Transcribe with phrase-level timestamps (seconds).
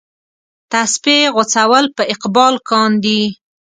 [0.71, 3.21] تسپې غوڅول په اقبال کاندي.